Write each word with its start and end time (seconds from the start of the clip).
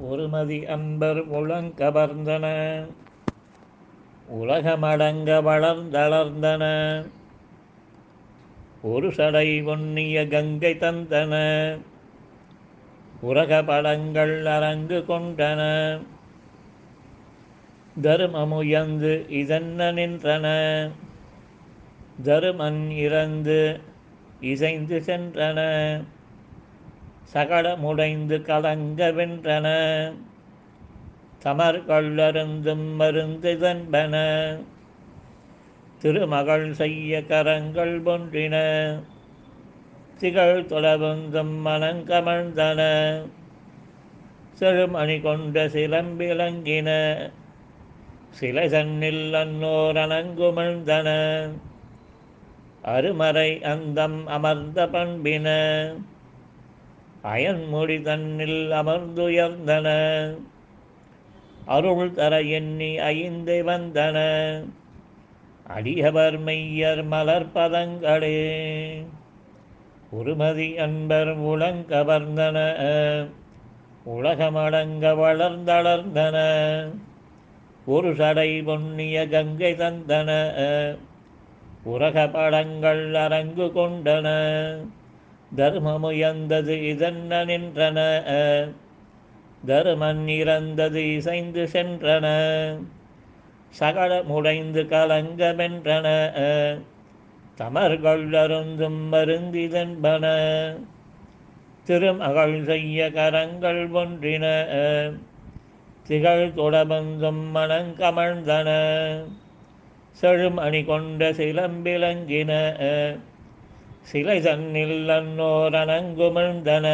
ஒருமதி 0.00 0.66
அன்பர் 0.66 1.30
உளங்கவர்ந்தன 1.30 2.46
உலகமடங்க 4.34 5.30
வளர்ந்தளர்ந்தன. 5.42 6.64
ஒரு 8.82 9.12
சடை 9.12 9.62
ஒன்னிய 9.62 10.28
கங்கை 10.28 10.74
தந்தன 10.74 11.34
உலக 13.20 13.64
படங்கள் 13.64 14.46
அரங்கு 14.46 15.04
கொண்டன. 15.08 15.60
தருமமுயந்து 18.02 19.30
இதென்ன 19.30 19.92
நின்றன 19.92 20.46
தருமன் 22.22 22.90
இறந்து 22.90 23.80
இசைந்து 24.40 25.02
சென்றன. 25.06 25.60
சகடமுடைந்து 27.34 28.42
கலங்க 28.42 29.10
வென்றன 29.10 29.66
தமர் 31.44 31.84
கொள்ளருந்தும் 31.86 32.88
திருமகள் 35.98 36.72
செய்ய 36.72 37.24
கரங்கள் 37.24 38.00
ஒன்றின 38.04 38.56
திகழ் 40.18 40.64
தொலைவந்தும் 40.68 41.54
மனங்கமழ்ந்தன. 41.64 42.80
செழுமணி 44.58 45.22
கொண்ட 45.22 45.66
சிலம்பிலங்கின 45.66 47.16
சிலை 48.30 48.68
தன்னில் 48.68 49.32
அன்னோர் 49.32 49.96
அணங்குமிழ்ந்தன. 49.96 51.08
அருமறை 52.84 53.62
அந்தம் 53.62 54.26
அமர்ந்த 54.26 54.86
பண்பின. 54.86 55.48
அயன்மொழி 57.24 58.02
தன்னில் 58.02 58.70
அமர்ந்துயர்ந்தன. 58.70 59.88
அருள் 61.66 62.10
தர 62.10 62.40
எண்ணி 62.40 62.98
ஐந்து 62.98 63.62
வந்தன. 63.66 64.18
அடியவர் 65.68 66.40
மெய்யர் 66.40 67.04
மலர்பதங்களே 67.10 68.62
உருமதி 70.12 70.76
அன்பர் 70.76 71.40
உளங்கவர்ந்தன 71.40 72.56
உலகமடங்க 74.06 75.14
வளர்ந்தளர்ந்தன. 75.14 76.36
ஒரு 77.86 78.14
சடை 78.14 78.62
பொன்னிய 78.62 79.28
கங்கை 79.28 79.72
தந்தன. 79.72 80.30
உலக 81.82 82.28
படங்கள் 82.28 83.14
அரங்கு 83.14 83.64
கொண்டன. 83.64 84.28
தர்மமுயர்ந்தது 85.56 86.82
இதன்ன 86.82 87.44
நின்றன. 87.44 87.98
தருமன் 89.66 90.28
இறந்தது 90.28 91.14
இசைந்து 91.14 91.68
சென்றன. 91.72 92.26
சகல 93.68 94.22
முடைந்து 94.22 94.82
கலங்கமென்றன 94.84 96.06
தமர்கள் 97.58 98.34
அருந்தும் 98.34 99.12
மருந்திதன்பன. 99.12 100.24
திருமகள் 101.84 102.64
செய்ய 102.64 103.10
கரங்கள் 103.10 103.88
ஒன்றின. 103.88 104.66
திகழ் 106.06 106.50
தொடபந்தும் 106.56 107.42
மனங்கமழ்ந்தன. 107.54 108.68
செழுமணி 110.20 110.84
கொண்ட 110.84 111.32
சிலம்பிலங்கின 111.32 112.80
சிலை 114.02 114.40
தன்னில் 114.40 115.08
அன்னோர் 115.08 115.76
அணங்குமிழ்ந்தன 115.80 116.86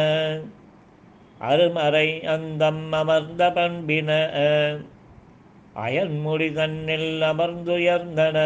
அருமறை 1.41 2.07
அந்தம் 2.25 2.91
அமர்ந்த 2.91 3.43
பண்பின. 3.49 4.09
அயன்மொழி 5.73 6.49
தன்னில் 6.53 7.21
அமர்ந்துயர்ந்தன 7.21 8.37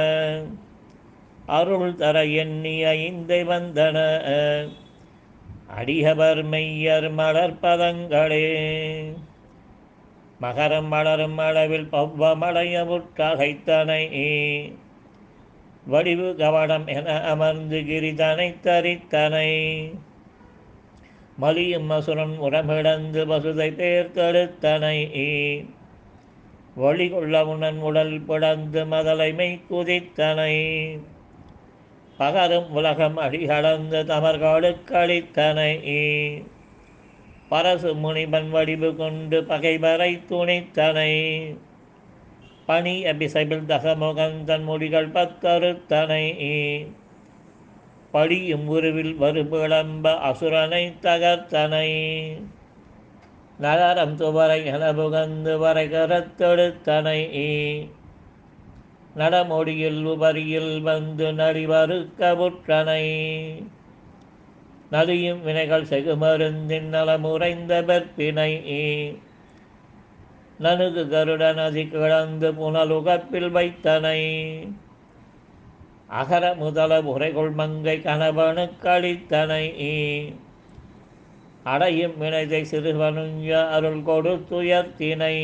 அருள் 1.45 1.95
தர 1.95 2.17
எண்ணி 2.25 2.75
ஐந்தை 2.83 3.41
வந்தன. 3.45 3.97
அடியவர் 5.77 6.41
மெய்யர் 6.45 7.09
மலர்பதங்களே 7.19 8.47
மகரம் 10.41 10.87
மலரும் 10.87 11.37
அளவில் 11.37 11.89
பவ்வமடைய 11.91 12.75
முற்றகைத்தனை 12.89 14.03
வடிவு 15.85 16.35
கவனம் 16.35 16.87
என 16.87 17.21
அமர்ந்து 17.21 17.79
கிரிதனை 17.79 18.55
தரித்தனை 18.63 19.51
மலியும் 21.41 21.85
மசுரன் 21.85 22.35
உரமிழந்து 22.41 23.21
பசுதை 23.31 23.67
தேர்த்தெடுத்தனை. 23.75 24.97
வழி 26.75 27.09
கொள்ள 27.09 27.45
உணன் 27.45 27.79
உடல் 27.79 28.21
பிளந்து 28.21 28.85
மதலைமை 28.85 29.59
குதித்தனை 29.69 30.55
பகரும் 32.19 32.69
உலகம் 32.69 33.17
அடிகளந்து 33.17 34.03
தமர்களுக்கு 34.03 34.93
அளித்தனை 34.93 35.73
பரசு 37.51 37.91
முனிபன் 38.03 38.49
வடிவு 38.49 38.95
கொண்டு 38.95 39.43
பகைவரை 39.43 40.21
துணித்தனை. 40.29 41.11
பணி 42.65 43.03
அபிசைபில் 43.03 43.65
தசமுகன் 43.65 44.43
தன் 44.43 44.69
முடிகள் 44.69 45.11
பத்தறுத்தனை. 45.11 46.87
படியும் 48.11 48.67
உருவில் 48.67 49.15
வருபிளம்ப 49.19 50.17
அசுரனை 50.17 50.93
தகர்த்தனை. 51.01 51.87
நகரம் 53.57 54.17
துவரை 54.17 54.65
என 54.65 54.93
புகந்து 54.93 55.57
வரை 55.57 55.87
கரத்தெடுத்தனை. 55.87 57.29
நடமொழியில் 59.15 60.05
உபரியில் 60.05 60.81
வந்து 60.81 61.31
நடிவறுக்க 61.31 62.35
புற்றனை. 62.35 63.23
நலியும் 64.91 65.43
வினைகள் 65.43 65.83
செகுமருந்தின் 65.83 66.81
நலமுறைந்த 66.81 67.81
பெற்பினை 67.81 68.61
நனுகு 70.63 71.03
கருட 71.11 71.43
நதி 71.59 71.83
கிளந்து 71.93 72.49
புனலுகப்பில் 72.59 73.51
வைத்தனை. 73.57 74.19
அகர 76.19 76.43
முதல 76.61 76.91
முறைகொள் 77.07 77.53
மங்கை 77.59 77.97
கணவனு 78.07 78.65
கழித்தனை 78.83 79.65
அடையும் 81.63 82.15
வினைதை 82.17 82.61
சிறுவனுஞ்ச 82.71 83.49
அருள் 83.75 84.01
கொடுத்துயர்த்தினை 84.09 85.35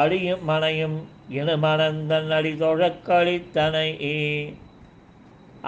அழியும் 0.00 0.44
மனையும் 0.44 0.98
இனமனந்தன் 1.38 2.30
அடி 2.38 2.52
தொழக்களித்தனை 2.62 3.88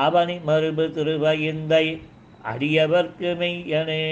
அவனி 0.05 0.37
மறுபு 0.49 0.85
திருவயிந்தை 0.97 1.85
அடியவர்க்கு 2.51 3.31
மெய்யனே. 3.41 4.05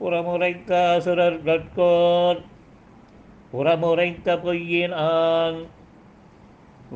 புறமுறைத்த 0.00 0.72
அசுரர்கட்கோர் 0.96 2.40
புறமுறைத்த 3.52 4.36
பொய்யினான் 4.44 5.58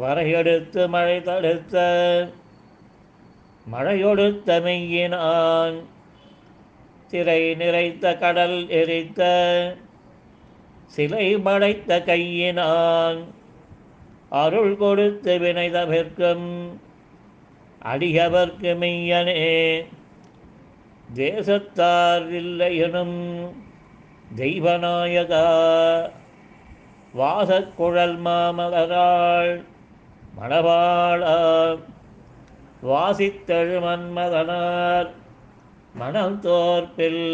வரையெடுத்து 0.00 0.82
மழை 0.88 1.22
தடுத்த 1.22 1.74
மழையொடுத்த 3.66 4.60
மெய்யினான் 4.60 5.78
திரை 7.10 7.40
நிறைத்த 7.54 8.18
கடல் 8.18 8.58
எரித்த 8.68 9.20
சிலை 10.86 11.36
படைத்த 11.36 12.00
கையினான் 12.00 13.20
அருள் 14.28 14.76
கொடுத்து 14.76 15.38
வினை 15.38 15.70
தவிர்க்கும் 15.70 16.48
அடியவர்க்கு 17.84 18.72
மெய்யனே. 18.82 19.42
தேசத்தார் 21.15 22.27
இல்லையனும் 22.33 23.19
தெய்வநாயகா 24.37 25.47
வாசக்குழல் 27.14 28.19
மாமலராள் 28.19 29.55
மணவாளா 30.37 31.35
வாசித்தழு 32.82 33.79
மன்மதனார் 33.81 35.11
மணல் 35.94 36.38
தோற்பில் 36.41 37.25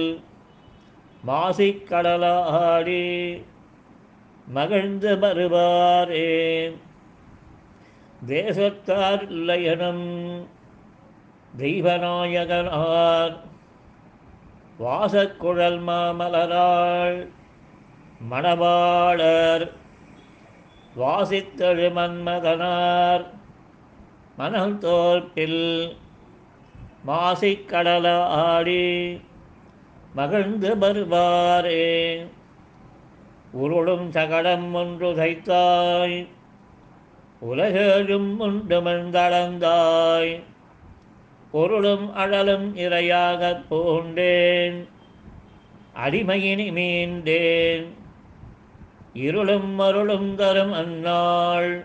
மாசிக்கடலாடி 1.24 3.04
மகிழ்ந்து 4.48 5.12
வருவாரே 5.16 6.28
தேசத்தார் 8.26 9.24
இல்லையனும் 9.30 10.06
தெய்வநாயகனார் 11.52 13.36
வாசக்குழல் 14.78 15.80
மாமலராள் 15.86 17.16
மணவாளர் 18.30 19.64
வாசித்தழு 20.96 21.88
மன்மதனார் 21.96 23.24
மனம் 24.36 24.78
தோற்பில் 24.78 25.62
மாசிக்கடல 27.06 28.06
ஆடி 28.26 28.84
மகிழ்ந்து 30.14 30.70
வருவாரே. 30.76 31.86
உருளும் 33.52 34.08
சகடம் 34.10 34.68
ஒன்று 34.74 35.10
தைத்தாய் 35.14 36.18
உலகேழும் 37.42 38.30
உண்டு 38.38 38.80
மந்தளந்தாய் 38.80 40.32
பொருளும் 41.50 42.14
அழலும் 42.14 42.76
இரையாகப் 42.76 43.64
பூண்டேன் 43.70 44.88
அடிமையினி 46.04 46.72
மீண்டேன். 46.72 47.86
இருளும் 49.12 49.80
மருளும் 49.80 50.34
தரும் 50.34 50.72
அந்நாள். 50.72 51.84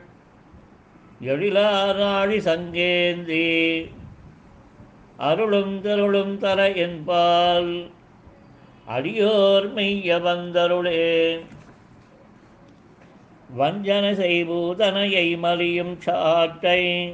எழிலாராழி 1.21 2.37
சங்கேந்தி. 2.37 3.89
அருளும் 5.17 5.81
தருளும் 5.81 6.37
தர 6.37 6.71
என்பால் 6.71 7.89
அடியோர் 8.85 9.73
மெய்ய 9.73 10.17
வந்தருளே. 10.17 11.39
வஞ்சன 13.57 14.11
செய்பூதனையை 14.13 15.37
மலியும் 15.37 15.97
சாட்டை 15.97 17.13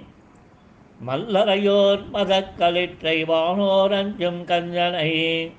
மல்லரையோர் 1.07 2.03
மதக்களிற்றை 2.13 3.25
வானோரஞ்சும் 3.25 4.43
கஞ்சனை. 4.43 5.51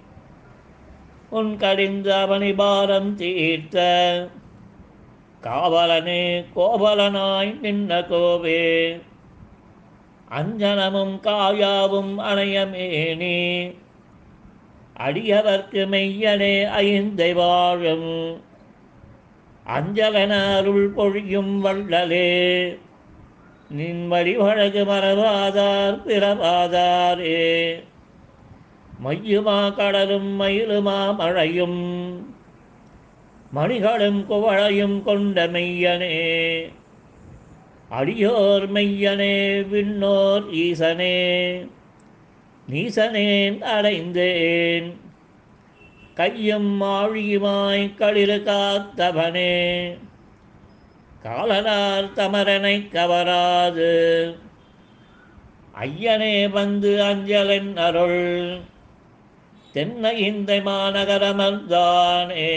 உன் 1.31 1.57
கடிந்த 1.57 2.27
அவனி 2.29 2.55
பாரம் 2.55 3.15
தீர்த்த 3.15 3.79
காவலனே 5.43 6.45
கோவலனாய் 6.57 7.59
நின்ன 7.63 8.01
கோவே. 8.01 9.01
அஞ்சனமும் 10.31 11.21
காயாவும் 11.21 12.15
அணையமேனி 12.19 13.75
அடியவர்க்கு 15.01 15.87
மெய்யனே 15.87 16.69
ஐந்தை 16.69 17.33
வாழும். 17.33 18.41
அஞ்சலன 19.67 20.57
அருள் 20.57 20.91
பொழியும் 20.91 21.65
வள்ளலே. 21.65 22.79
நின் 23.71 24.13
வழிவழகு 24.13 24.85
மரபாதார் 24.85 25.99
பிறவாதாரே 26.07 27.73
மையுமா 29.05 29.75
கடலும் 29.75 30.41
மயிலுமா 30.41 31.17
மழையும் 31.17 31.79
மணிகளும் 33.55 34.25
குவளையும் 34.31 35.03
கொண்ட 35.03 35.47
மெய்யனே. 35.47 36.19
அடியோர் 37.91 38.73
மெய்யனே 38.73 39.63
விண்ணோர் 39.67 40.51
ஈசனே. 40.51 41.67
நீசனேன் 42.71 43.61
அடைந்தேன் 43.61 45.01
கையும் 46.15 46.83
ஆழியுமாய் 46.83 47.95
களிறு 47.95 48.43
காத்தவனே. 48.45 49.99
காலனார் 51.25 52.13
தமரனை 52.17 52.77
கவராது. 52.93 53.91
ஐயனே 55.81 56.51
வந்து 56.51 57.03
அஞ்சலன் 57.03 57.77
அருள். 57.77 58.59
தென்னை 59.73 60.19
இந்த 60.19 60.55
மாநகரமர்தானே 60.55 62.49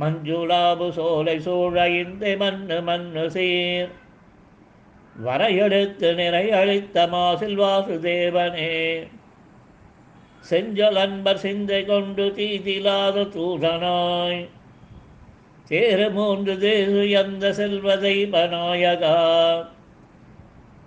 மஞ்சுளாபு 0.00 0.90
சோலை 0.90 1.40
சூழ 1.40 1.88
இந்த 1.90 2.34
மண்ணு 2.38 2.82
மண்ணு 2.82 3.30
சீர். 3.30 3.88
வரையெடுத்து 5.24 6.14
நிறை 6.14 6.50
அழித்த 6.50 7.06
மாசில் 7.06 7.58
வாசுதேவனே 7.60 9.06
செஞ்சல் 10.40 10.96
அன்பர் 10.96 11.38
சிந்தை 11.38 11.84
கொண்டு 11.84 12.32
தீதிலாத 12.36 13.22
தூதனாய். 13.22 14.48
தேர 15.70 16.10
மூன்று 16.10 16.58
தேசு 16.58 17.10
எந்த 17.10 17.52
செல்வதை 17.52 18.24
பநாயகா 18.24 19.16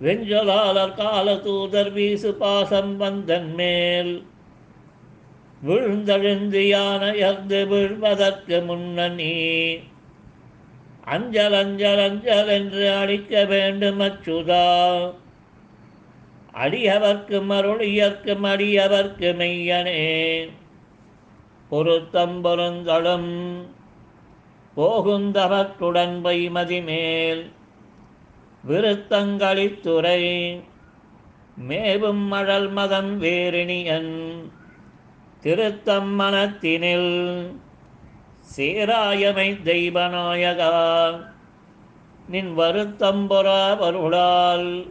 வெஞ்சலாளர் 0.02 0.94
கால 0.94 1.36
தூதர் 1.36 1.92
வீசு 1.92 2.34
பாசம் 2.34 3.00
வந்தன் 3.00 3.54
மேல். 3.54 4.24
விழுந்தெழுந்து 5.66 6.60
யானையர்ந்து 6.68 7.66
விழுவதற்கு 7.68 8.64
முன்னணி. 8.64 9.78
அஞ்சல் 11.04 11.52
அஞ்சல் 11.52 11.98
அஞ்சல் 11.98 12.48
என்று 12.48 12.92
அடிக்க 12.92 13.44
வேண்டும் 13.44 14.00
அச்சுதா. 14.00 15.10
அடியவர்க்கும் 16.54 17.50
அருளியர்க்கும் 17.50 18.44
அடியவர்க்கு 18.44 19.34
மெய்யனே. 19.36 20.48
பொருத்தம் 21.68 22.40
பொருந்தளும் 22.40 23.78
போகுந்தவற்றுடன் 24.76 26.20
வைமதி 26.20 26.84
மேல் 26.84 27.52
விருத்தங்களித்துறை 28.68 30.20
மேவும் 31.56 32.26
மழல் 32.26 32.68
மதம் 32.68 33.20
வேரிணியன் 33.22 34.12
திருத்தம் 35.40 36.20
மனத்தினில் 36.20 37.12
சீராயமை 38.56 39.48
தெய்வநாயகா. 39.64 40.74
நின் 42.28 42.54
வருத்தம் 42.54 43.30
பொறா 43.30 43.78
வருளால் 43.78 44.86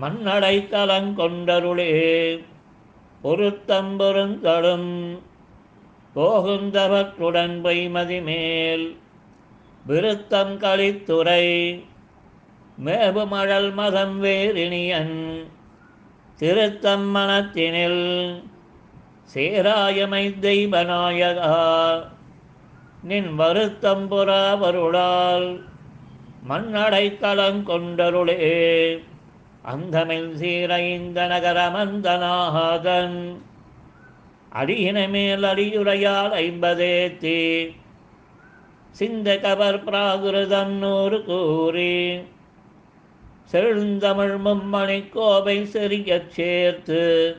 மண்ணடை 0.00 0.56
கலங்கொண்டருளே 0.68 1.92
பொருத்தம் 3.22 3.96
போகுந்த 6.18 6.88
போகுந்தவற்றுடன் 6.88 7.62
பொய்மதி 7.62 8.22
மேல் 8.22 8.96
விருத்தம் 9.86 10.58
களித்துறை 10.58 11.84
மேபுமழல் 12.84 13.72
மதம் 13.72 14.24
வேரிணியன் 14.24 15.46
திருத்தம் 16.36 17.16
மனத்தினில் 17.16 18.42
சேராயமை 19.34 20.34
தெய்வநாயகா. 20.40 22.02
நின் 23.02 23.34
வருத்தம் 23.34 24.10
புறாவருளால் 24.10 25.60
மண்ணடை 26.48 27.62
கொண்டருளே. 27.62 28.98
அந்தமில் 29.62 30.36
சீரைந்த 30.36 31.26
நகரமந்தனாகன் 31.26 33.40
அடியினமேல் 34.58 35.44
அடியுரையால் 35.44 36.32
ஐம்பதேத்தி 36.32 37.70
சிந்த 38.90 39.38
கவர் 39.38 39.84
பிராகிருதம் 39.84 40.66
நூறு 40.66 41.24
கூறி. 41.24 42.18
செழுந்தமிழ் 43.52 44.36
மும்மணி 44.44 45.08
கோவை 45.08 45.62
செறியச் 45.62 46.28
சேர்த்து. 46.28 47.36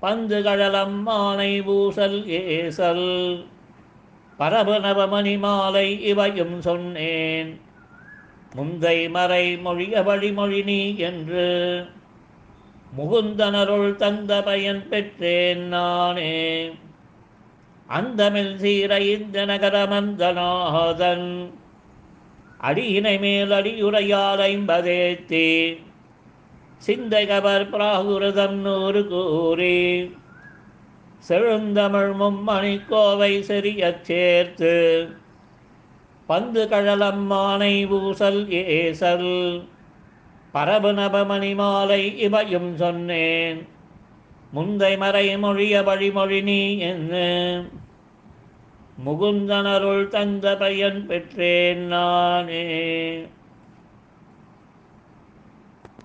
பந்து 0.00 0.42
கடலம் 0.42 1.06
மானை 1.06 1.64
பூசல் 1.64 2.26
ஏசல். 2.26 3.44
பரபு 4.36 4.74
நவமணி 4.74 5.38
மாலை 5.38 6.02
இவையும் 6.04 6.60
சொன்னேன். 6.60 7.60
முந்தை 8.56 9.10
மறை 9.10 9.56
மொழிய 9.56 10.02
வழிமொழி 10.02 10.64
நீ 10.64 10.96
என்று. 10.96 11.86
முகுந்தனருள் 12.96 13.96
தந்த 13.96 14.42
பயன் 14.42 14.88
பெற்றேன் 14.88 15.64
நானே. 15.68 16.36
அந்தமில் 17.86 18.58
சீர 18.58 19.00
இந்த 19.00 19.46
நகரமந்தநாதன் 19.46 21.28
அடியினை 22.60 23.18
மேல் 23.20 23.50
அடியுரையால் 23.50 24.42
ஐம்பதேத்தி. 24.46 25.48
சிந்தை 26.76 27.26
பிராகுரதம் 27.26 28.58
நூறு 28.66 29.02
கூறி 29.08 29.78
செழுந்தமிழ் 31.28 32.12
மும்மணி 32.20 32.80
கோவை 32.88 33.32
செறியச் 33.38 34.00
சேர்த்து 34.00 34.74
பந்து 36.26 36.68
கழலம் 36.68 37.24
மானை 37.30 37.74
ஊசல் 37.88 38.42
ஏசல் 38.48 39.32
பரபு 40.52 40.92
நபமணி 40.92 41.54
மாலை 41.54 42.18
இவையும் 42.18 42.76
சொன்னேன். 42.76 43.68
முந்தை 44.54 44.98
மறை 44.98 45.36
மொழிய 45.36 45.82
வழிமொழி 45.84 46.40
நீ 46.42 46.78
என்ன 46.78 47.14
முகுந்தனருள் 49.06 50.08
தந்த 50.08 50.56
பயன் 50.56 51.06
பெற்றேன் 51.06 51.84
நானே. 51.86 52.64